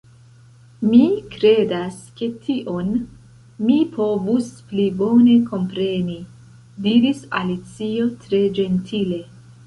"Mi 0.91 0.99
kredas 1.33 1.97
ke 2.21 2.29
tion_ 2.45 2.87
mi 3.67 3.75
povus 3.97 4.47
pli 4.71 4.85
bone 5.01 5.35
kompreni," 5.51 6.17
diris 6.87 7.21
Alicio 7.41 8.09
tre 8.25 8.41
ĝentile." 8.61 9.21